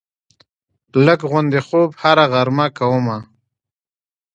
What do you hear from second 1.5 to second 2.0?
خوب